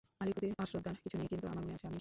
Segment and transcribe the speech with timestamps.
[0.21, 1.89] আলীর প্রতি অশ্রদ্ধার কিছু নেই, কিন্তু আমার মনে হচ্ছে আমিই সেরা।